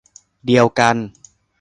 [0.45, 0.95] เดียวกัน